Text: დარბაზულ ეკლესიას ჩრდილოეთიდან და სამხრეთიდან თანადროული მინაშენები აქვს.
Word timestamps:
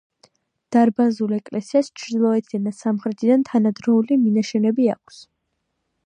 დარბაზულ 0.75 1.33
ეკლესიას 1.35 1.91
ჩრდილოეთიდან 2.03 2.63
და 2.67 2.73
სამხრეთიდან 2.77 3.45
თანადროული 3.49 4.17
მინაშენები 4.23 4.89
აქვს. 4.95 5.21